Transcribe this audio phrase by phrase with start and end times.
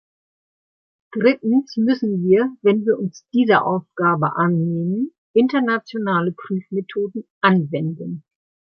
[1.11, 8.23] Drittens müssen wir, wenn wir uns dieser Aufgabe annehmen, internationale Prüfmethoden anwenden.